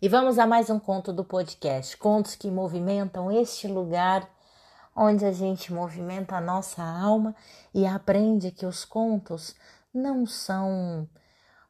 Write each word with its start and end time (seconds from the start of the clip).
E 0.00 0.10
vamos 0.10 0.38
a 0.38 0.46
mais 0.46 0.68
um 0.68 0.78
conto 0.78 1.10
do 1.10 1.24
podcast. 1.24 1.96
Contos 1.96 2.34
que 2.34 2.50
movimentam 2.50 3.32
este 3.32 3.66
lugar 3.66 4.28
onde 4.94 5.24
a 5.24 5.32
gente 5.32 5.72
movimenta 5.72 6.36
a 6.36 6.40
nossa 6.40 6.82
alma 6.82 7.34
e 7.72 7.86
aprende 7.86 8.50
que 8.50 8.66
os 8.66 8.84
contos 8.84 9.54
não 9.94 10.26
são 10.26 11.08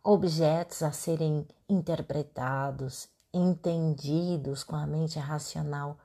objetos 0.03 0.83
a 0.83 0.91
serem 0.91 1.47
interpretados, 1.69 3.09
entendidos 3.33 4.65
com 4.65 4.75
a 4.75 4.89
mente 4.89 5.21
racional, 5.21 5.97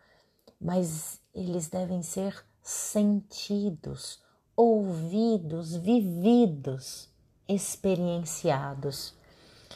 mas 0.60 1.20
eles 1.34 1.70
devem 1.70 2.04
ser 2.04 2.46
sentidos, 2.62 4.22
ouvidos, 4.56 5.76
vividos, 5.76 7.10
experienciados. 7.48 9.20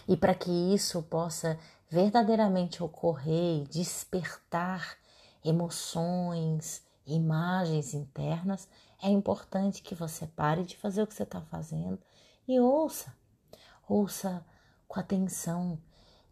E 0.07 0.15
para 0.15 0.35
que 0.35 0.51
isso 0.51 1.01
possa 1.01 1.57
verdadeiramente 1.95 2.83
ocorrer 2.83 3.61
e 3.61 3.67
despertar 3.67 4.97
emoções, 5.45 6.83
imagens 7.07 7.93
internas, 7.93 8.67
é 9.01 9.07
importante 9.07 9.81
que 9.81 9.95
você 9.95 10.27
pare 10.27 10.65
de 10.65 10.75
fazer 10.75 11.03
o 11.03 11.07
que 11.07 11.13
você 11.13 11.23
está 11.23 11.39
fazendo 11.39 11.97
e 12.45 12.59
ouça. 12.59 13.15
Ouça 13.87 14.45
com 14.89 14.99
atenção 14.99 15.79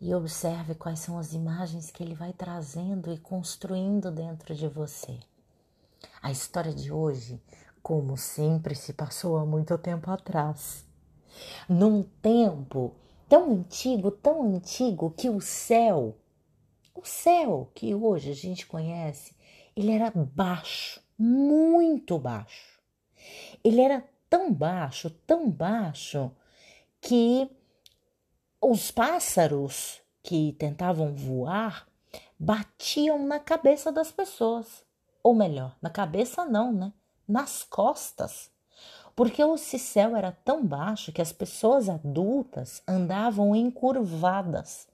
e 0.01 0.13
observe 0.13 0.75
quais 0.75 0.99
são 0.99 1.17
as 1.17 1.31
imagens 1.31 1.89
que 1.89 2.03
ele 2.03 2.13
vai 2.13 2.33
trazendo 2.33 3.09
e 3.13 3.17
construindo 3.17 4.11
dentro 4.11 4.53
de 4.53 4.67
você. 4.67 5.17
A 6.21 6.29
história 6.29 6.73
de 6.73 6.91
hoje, 6.91 7.41
como 7.81 8.17
sempre, 8.17 8.75
se 8.75 8.91
passou 8.91 9.37
há 9.37 9.45
muito 9.45 9.77
tempo 9.77 10.11
atrás. 10.11 10.83
Num 11.69 12.03
tempo 12.03 12.93
tão 13.33 13.51
antigo, 13.51 14.11
tão 14.11 14.43
antigo 14.43 15.09
que 15.09 15.27
o 15.27 15.41
céu, 15.41 16.15
o 16.93 17.03
céu 17.03 17.71
que 17.73 17.95
hoje 17.95 18.29
a 18.29 18.35
gente 18.35 18.67
conhece, 18.67 19.35
ele 19.75 19.91
era 19.91 20.11
baixo, 20.11 21.01
muito 21.17 22.19
baixo. 22.19 22.79
Ele 23.63 23.81
era 23.81 24.07
tão 24.29 24.53
baixo, 24.53 25.09
tão 25.25 25.49
baixo, 25.49 26.31
que 27.01 27.49
os 28.61 28.91
pássaros 28.91 29.99
que 30.21 30.53
tentavam 30.59 31.15
voar 31.15 31.87
batiam 32.37 33.25
na 33.25 33.39
cabeça 33.39 33.91
das 33.91 34.11
pessoas. 34.11 34.85
Ou 35.23 35.33
melhor, 35.33 35.75
na 35.81 35.89
cabeça 35.89 36.45
não, 36.45 36.71
né? 36.71 36.93
Nas 37.27 37.63
costas 37.63 38.51
porque 39.15 39.43
o 39.43 39.57
céu 39.57 40.15
era 40.15 40.31
tão 40.31 40.65
baixo 40.65 41.11
que 41.11 41.21
as 41.21 41.31
pessoas 41.31 41.87
adultas 41.87 42.81
andavam 42.87 43.55
encurvadas, 43.55 44.87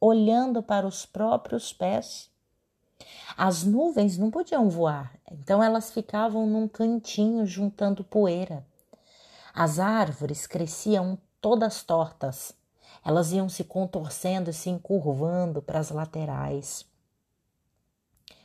olhando 0.00 0.62
para 0.62 0.86
os 0.86 1.04
próprios 1.04 1.72
pés. 1.72 2.30
As 3.36 3.64
nuvens 3.64 4.16
não 4.16 4.30
podiam 4.30 4.70
voar, 4.70 5.12
então 5.30 5.62
elas 5.62 5.90
ficavam 5.90 6.46
num 6.46 6.66
cantinho 6.66 7.44
juntando 7.44 8.02
poeira. 8.02 8.66
As 9.52 9.78
árvores 9.78 10.46
cresciam 10.46 11.18
todas 11.40 11.82
tortas, 11.82 12.54
elas 13.04 13.32
iam 13.32 13.48
se 13.48 13.62
contorcendo 13.64 14.50
e 14.50 14.54
se 14.54 14.70
encurvando 14.70 15.60
para 15.60 15.78
as 15.78 15.90
laterais. 15.90 16.86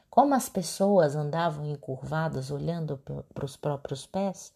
Como 0.10 0.36
as 0.36 0.50
pessoas 0.50 1.16
andavam 1.16 1.66
encurvadas 1.66 2.52
olhando 2.52 2.98
para 3.34 3.46
os 3.46 3.56
próprios 3.56 4.06
pés, 4.06 4.54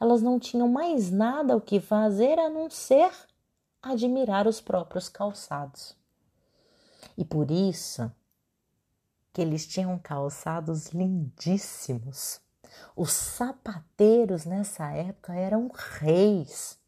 elas 0.00 0.22
não 0.22 0.38
tinham 0.38 0.68
mais 0.68 1.10
nada 1.10 1.56
o 1.56 1.60
que 1.60 1.80
fazer 1.80 2.38
a 2.38 2.48
não 2.48 2.68
ser 2.70 3.10
admirar 3.82 4.46
os 4.46 4.60
próprios 4.60 5.08
calçados. 5.08 5.96
E 7.16 7.24
por 7.24 7.50
isso 7.50 8.10
que 9.32 9.42
eles 9.42 9.66
tinham 9.66 9.98
calçados 9.98 10.88
lindíssimos. 10.88 12.40
Os 12.96 13.12
sapateiros 13.12 14.44
nessa 14.44 14.90
época 14.90 15.34
eram 15.34 15.70
reis. 15.98 16.78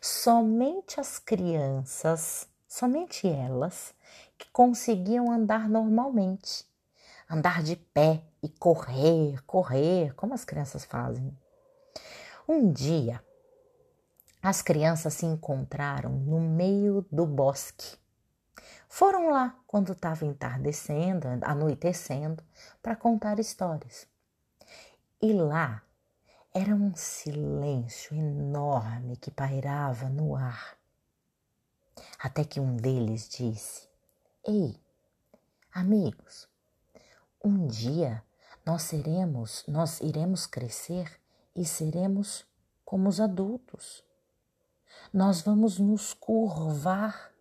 Somente 0.00 1.00
as 1.00 1.18
crianças, 1.18 2.48
somente 2.68 3.26
elas, 3.26 3.94
que 4.36 4.48
conseguiam 4.50 5.30
andar 5.30 5.68
normalmente, 5.68 6.64
andar 7.28 7.62
de 7.62 7.76
pé 7.76 8.22
e 8.42 8.48
correr, 8.48 9.42
correr, 9.44 10.14
como 10.14 10.34
as 10.34 10.44
crianças 10.44 10.84
fazem. 10.84 11.36
Um 12.48 12.72
dia, 12.72 13.20
as 14.40 14.62
crianças 14.62 15.14
se 15.14 15.26
encontraram 15.26 16.10
no 16.10 16.40
meio 16.40 17.04
do 17.10 17.26
bosque. 17.26 17.98
Foram 18.88 19.30
lá 19.30 19.58
quando 19.66 19.90
estava 19.90 20.24
entardecendo, 20.24 21.26
anoitecendo, 21.42 22.44
para 22.80 22.94
contar 22.94 23.40
histórias. 23.40 24.06
E 25.20 25.32
lá 25.32 25.82
era 26.54 26.72
um 26.72 26.94
silêncio 26.94 28.16
enorme 28.16 29.16
que 29.16 29.32
pairava 29.32 30.08
no 30.08 30.36
ar. 30.36 30.78
Até 32.16 32.44
que 32.44 32.60
um 32.60 32.76
deles 32.76 33.28
disse: 33.28 33.88
Ei, 34.46 34.80
amigos, 35.72 36.48
um 37.44 37.66
dia 37.66 38.22
nós 38.64 38.82
seremos, 38.82 39.64
nós 39.66 40.00
iremos 40.00 40.46
crescer 40.46 41.20
e 41.56 41.64
seremos 41.64 42.44
como 42.84 43.08
os 43.08 43.20
adultos. 43.20 44.04
Nós 45.12 45.40
vamos 45.40 45.78
nos 45.78 46.12
curvar, 46.12 47.32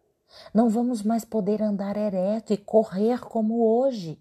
não 0.54 0.70
vamos 0.70 1.04
mais 1.04 1.26
poder 1.26 1.62
andar 1.62 1.98
ereto 1.98 2.54
e 2.54 2.58
correr 2.58 3.20
como 3.20 3.64
hoje. 3.64 4.20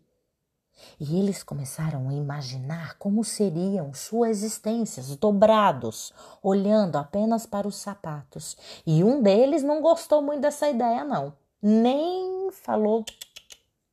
E 0.98 1.18
eles 1.18 1.42
começaram 1.44 2.08
a 2.08 2.14
imaginar 2.14 2.98
como 2.98 3.22
seriam 3.22 3.94
suas 3.94 4.30
existências 4.42 5.14
dobrados, 5.16 6.12
olhando 6.42 6.96
apenas 6.96 7.46
para 7.46 7.68
os 7.68 7.76
sapatos. 7.76 8.56
E 8.84 9.04
um 9.04 9.22
deles 9.22 9.62
não 9.62 9.80
gostou 9.80 10.20
muito 10.20 10.40
dessa 10.40 10.68
ideia, 10.68 11.04
não. 11.04 11.32
Nem 11.62 12.50
falou, 12.50 13.04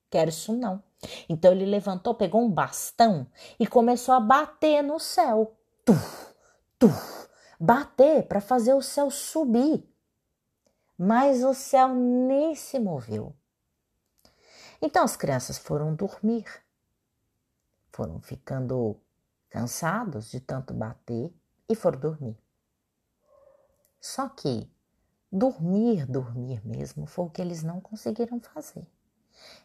quero 0.10 0.30
isso 0.30 0.54
não. 0.54 0.82
Então 1.30 1.52
ele 1.52 1.66
levantou, 1.66 2.16
pegou 2.16 2.42
um 2.42 2.50
bastão 2.50 3.28
e 3.60 3.68
começou 3.68 4.16
a 4.16 4.20
bater 4.20 4.82
no 4.82 5.00
céu 5.00 5.56
tuf, 5.92 6.36
tuf, 6.80 7.30
bater 7.60 8.28
para 8.28 8.40
fazer 8.40 8.74
o 8.74 8.82
céu 8.82 9.12
subir. 9.12 9.88
Mas 10.98 11.44
o 11.44 11.54
céu 11.54 11.94
nem 11.94 12.56
se 12.56 12.80
moveu. 12.80 13.36
Então 14.82 15.04
as 15.04 15.18
crianças 15.18 15.58
foram 15.58 15.94
dormir. 15.94 16.46
Foram 17.92 18.22
ficando 18.22 19.00
cansados 19.50 20.32
de 20.32 20.40
tanto 20.40 20.74
bater 20.74 21.34
e 21.68 21.76
foram 21.76 22.00
dormir. 22.00 22.38
Só 24.00 24.30
que 24.30 24.72
dormir, 25.32 26.06
dormir 26.06 26.66
mesmo, 26.66 27.06
foi 27.06 27.26
o 27.26 27.30
que 27.30 27.42
eles 27.42 27.64
não 27.64 27.82
conseguiram 27.82 28.40
fazer. 28.40 28.88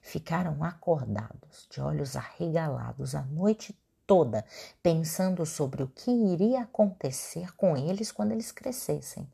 Ficaram 0.00 0.62
acordados, 0.64 1.66
de 1.70 1.80
olhos 1.80 2.16
arregalados 2.16 3.14
a 3.14 3.22
noite 3.22 3.78
toda 4.06 4.44
pensando 4.82 5.44
sobre 5.44 5.82
o 5.82 5.88
que 5.88 6.10
iria 6.10 6.62
acontecer 6.62 7.54
com 7.56 7.76
eles 7.76 8.12
quando 8.12 8.32
eles 8.32 8.52
crescessem. 8.52 9.26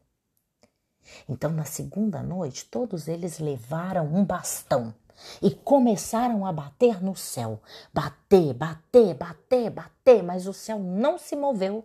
Então, 1.28 1.50
na 1.50 1.64
segunda 1.64 2.22
noite, 2.22 2.64
todos 2.64 3.08
eles 3.08 3.38
levaram 3.38 4.06
um 4.06 4.24
bastão 4.24 4.94
e 5.40 5.50
começaram 5.50 6.46
a 6.46 6.52
bater 6.52 7.02
no 7.02 7.14
céu. 7.14 7.60
Bater, 7.92 8.54
bater, 8.54 9.14
bater, 9.14 9.70
bater, 9.70 10.22
mas 10.22 10.46
o 10.46 10.52
céu 10.52 10.78
não 10.78 11.18
se 11.18 11.36
moveu. 11.36 11.84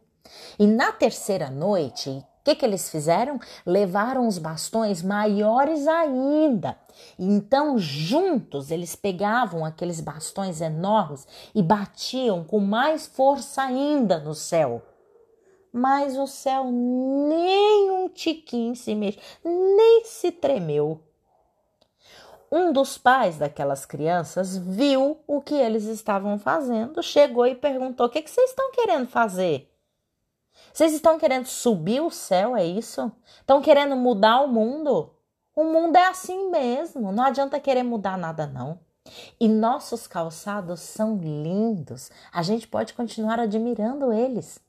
E 0.59 0.67
na 0.67 0.91
terceira 0.91 1.49
noite, 1.49 2.23
que, 2.47 2.55
que 2.55 2.65
eles 2.65 2.89
fizeram? 2.89 3.39
Levaram 3.65 4.25
os 4.25 4.37
bastões 4.37 5.03
maiores 5.03 5.85
ainda. 5.85 6.77
Então, 7.19 7.77
juntos, 7.77 8.71
eles 8.71 8.95
pegavam 8.95 9.65
aqueles 9.65 9.99
bastões 9.99 10.61
enormes 10.61 11.27
e 11.53 11.61
batiam 11.61 12.45
com 12.45 12.59
mais 12.59 13.05
força 13.05 13.63
ainda 13.63 14.19
no 14.19 14.33
céu. 14.33 14.81
Mas 15.73 16.17
o 16.17 16.25
céu 16.25 16.71
nem 16.71 17.91
um 17.91 18.07
tiquinho 18.07 18.75
se 18.75 18.95
mexeu, 18.95 19.21
nem 19.43 20.05
se 20.05 20.31
tremeu. 20.31 21.01
Um 22.49 22.71
dos 22.71 22.97
pais 22.97 23.37
daquelas 23.37 23.85
crianças 23.85 24.57
viu 24.57 25.19
o 25.27 25.41
que 25.41 25.53
eles 25.53 25.83
estavam 25.83 26.39
fazendo, 26.39 27.03
chegou 27.03 27.45
e 27.45 27.55
perguntou: 27.55 28.05
O 28.05 28.09
que, 28.09 28.21
que 28.21 28.29
vocês 28.29 28.51
estão 28.51 28.71
querendo 28.71 29.05
fazer? 29.05 29.69
Vocês 30.73 30.93
estão 30.93 31.17
querendo 31.17 31.45
subir 31.45 32.01
o 32.01 32.11
céu, 32.11 32.55
é 32.55 32.65
isso? 32.65 33.11
Estão 33.39 33.61
querendo 33.61 33.95
mudar 33.95 34.41
o 34.41 34.47
mundo? 34.47 35.11
O 35.55 35.63
mundo 35.63 35.95
é 35.95 36.05
assim 36.05 36.51
mesmo, 36.51 37.11
não 37.11 37.23
adianta 37.23 37.59
querer 37.59 37.83
mudar 37.83 38.17
nada, 38.17 38.45
não. 38.45 38.79
E 39.39 39.47
nossos 39.47 40.05
calçados 40.05 40.81
são 40.81 41.17
lindos, 41.17 42.11
a 42.31 42.43
gente 42.43 42.67
pode 42.67 42.93
continuar 42.93 43.39
admirando 43.39 44.13
eles. 44.13 44.59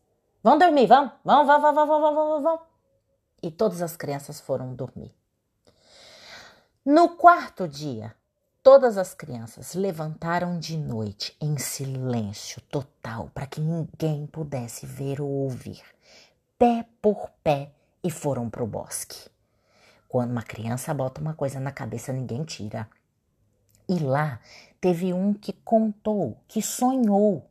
Vão 0.42 0.56
dormir, 0.56 0.86
vão, 0.86 1.12
vão, 1.24 1.44
vão, 1.44 1.60
vão, 1.60 1.74
vão, 1.74 1.86
vão, 1.86 2.14
vão, 2.14 2.42
vão. 2.42 2.60
E 3.42 3.50
todas 3.50 3.82
as 3.82 3.96
crianças 3.96 4.40
foram 4.40 4.74
dormir. 4.74 5.12
No 6.84 7.10
quarto 7.10 7.68
dia, 7.68 8.14
todas 8.68 8.98
as 8.98 9.14
crianças 9.14 9.72
levantaram 9.72 10.58
de 10.58 10.76
noite 10.76 11.34
em 11.40 11.56
silêncio 11.56 12.60
total 12.70 13.30
para 13.32 13.46
que 13.46 13.62
ninguém 13.62 14.26
pudesse 14.26 14.84
ver 14.84 15.22
ou 15.22 15.26
ouvir, 15.26 15.82
pé 16.58 16.84
por 17.00 17.30
pé, 17.42 17.72
e 18.04 18.10
foram 18.10 18.50
para 18.50 18.62
o 18.62 18.66
bosque. 18.66 19.30
Quando 20.06 20.32
uma 20.32 20.42
criança 20.42 20.92
bota 20.92 21.18
uma 21.18 21.32
coisa 21.32 21.58
na 21.58 21.72
cabeça, 21.72 22.12
ninguém 22.12 22.44
tira. 22.44 22.86
E 23.88 23.98
lá 23.98 24.38
teve 24.78 25.14
um 25.14 25.32
que 25.32 25.54
contou, 25.54 26.36
que 26.46 26.60
sonhou, 26.60 27.48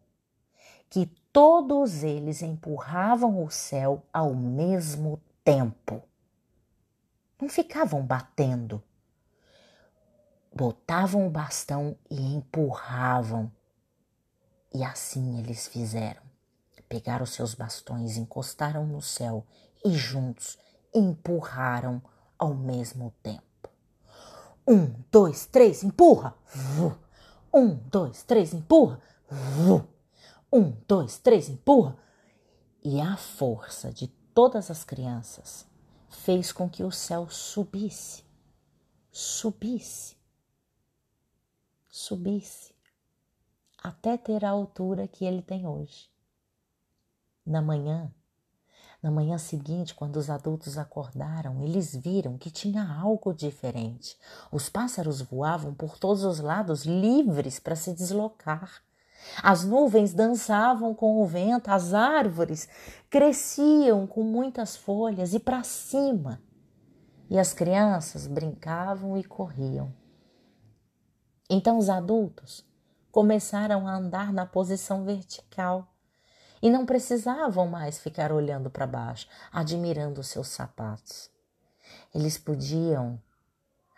que 0.87 1.07
todos 1.33 2.03
eles 2.03 2.43
empurravam 2.43 3.43
o 3.43 3.49
céu 3.49 4.03
ao 4.13 4.35
mesmo 4.35 5.19
tempo. 5.43 6.03
Não 7.41 7.49
ficavam 7.49 8.05
batendo. 8.05 8.83
Botavam 10.57 11.27
o 11.27 11.29
bastão 11.29 11.95
e 12.09 12.19
empurravam. 12.19 13.51
E 14.73 14.83
assim 14.83 15.37
eles 15.37 15.67
fizeram. 15.67 16.23
Pegaram 16.89 17.27
seus 17.27 17.53
bastões, 17.53 18.17
encostaram 18.17 18.83
no 18.87 18.99
céu 18.99 19.45
e 19.85 19.91
juntos 19.91 20.57
empurraram 20.91 22.01
ao 22.39 22.55
mesmo 22.55 23.13
tempo. 23.21 23.69
Um, 24.67 24.95
dois, 25.11 25.45
três, 25.45 25.83
empurra! 25.83 26.33
Um, 27.53 27.75
dois, 27.75 28.23
três, 28.23 28.51
empurra! 28.51 28.99
Um, 30.51 30.71
dois, 30.87 31.19
três, 31.19 31.49
empurra! 31.49 31.95
E 32.83 32.99
a 32.99 33.15
força 33.15 33.93
de 33.93 34.07
todas 34.33 34.71
as 34.71 34.83
crianças 34.83 35.67
fez 36.09 36.51
com 36.51 36.67
que 36.67 36.83
o 36.83 36.91
céu 36.91 37.29
subisse, 37.29 38.23
subisse, 39.11 40.16
subisse, 41.97 42.75
até 43.81 44.17
ter 44.17 44.45
a 44.45 44.51
altura 44.51 45.07
que 45.07 45.25
ele 45.25 45.41
tem 45.41 45.65
hoje. 45.65 46.07
Na 47.43 47.59
manhã, 47.59 48.13
na 49.01 49.09
manhã 49.09 49.37
seguinte, 49.39 49.95
quando 49.95 50.17
os 50.17 50.29
adultos 50.29 50.77
acordaram, 50.77 51.63
eles 51.63 51.95
viram 51.95 52.37
que 52.37 52.51
tinha 52.51 52.87
algo 52.87 53.33
diferente. 53.33 54.15
Os 54.51 54.69
pássaros 54.69 55.21
voavam 55.21 55.73
por 55.73 55.97
todos 55.97 56.23
os 56.23 56.39
lados, 56.39 56.85
livres 56.85 57.59
para 57.59 57.75
se 57.75 57.93
deslocar. 57.93 58.83
As 59.41 59.65
nuvens 59.65 60.13
dançavam 60.13 60.93
com 60.93 61.19
o 61.19 61.25
vento, 61.25 61.69
as 61.69 61.95
árvores 61.95 62.69
cresciam 63.09 64.05
com 64.05 64.21
muitas 64.21 64.75
folhas 64.77 65.33
e 65.33 65.39
para 65.39 65.63
cima. 65.63 66.41
E 67.27 67.39
as 67.39 67.53
crianças 67.53 68.27
brincavam 68.27 69.17
e 69.17 69.23
corriam. 69.23 69.91
Então 71.49 71.77
os 71.77 71.89
adultos 71.89 72.65
começaram 73.11 73.87
a 73.87 73.95
andar 73.95 74.33
na 74.33 74.45
posição 74.45 75.05
vertical 75.05 75.87
e 76.61 76.69
não 76.69 76.85
precisavam 76.85 77.67
mais 77.67 77.97
ficar 77.97 78.31
olhando 78.31 78.69
para 78.69 78.85
baixo, 78.85 79.27
admirando 79.51 80.23
seus 80.23 80.49
sapatos. 80.49 81.29
Eles 82.13 82.37
podiam 82.37 83.21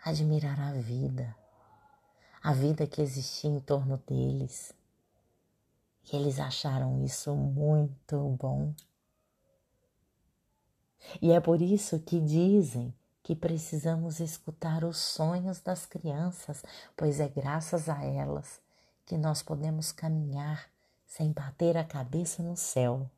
admirar 0.04 0.60
a 0.60 0.72
vida, 0.72 1.34
a 2.42 2.52
vida 2.52 2.86
que 2.86 3.02
existia 3.02 3.50
em 3.50 3.60
torno 3.60 3.96
deles. 4.06 4.72
E 6.12 6.16
eles 6.16 6.38
acharam 6.38 7.04
isso 7.04 7.34
muito 7.34 8.16
bom. 8.40 8.72
E 11.20 11.32
é 11.32 11.40
por 11.40 11.60
isso 11.60 11.98
que 11.98 12.20
dizem 12.20 12.94
que 13.30 13.36
precisamos 13.36 14.18
escutar 14.18 14.82
os 14.82 14.96
sonhos 14.98 15.60
das 15.60 15.86
crianças, 15.86 16.64
pois 16.96 17.20
é 17.20 17.28
graças 17.28 17.88
a 17.88 18.04
elas 18.04 18.60
que 19.06 19.16
nós 19.16 19.40
podemos 19.40 19.92
caminhar 19.92 20.68
sem 21.06 21.30
bater 21.30 21.76
a 21.76 21.84
cabeça 21.84 22.42
no 22.42 22.56
céu. 22.56 23.08